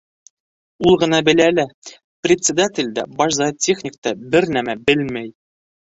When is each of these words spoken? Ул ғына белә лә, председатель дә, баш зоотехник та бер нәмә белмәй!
Ул 0.91 0.95
ғына 1.03 1.19
белә 1.27 1.47
лә, 1.57 1.65
председатель 2.27 2.89
дә, 2.95 3.03
баш 3.21 3.39
зоотехник 3.41 4.03
та 4.09 4.15
бер 4.37 4.49
нәмә 4.57 4.77
белмәй! 4.89 5.33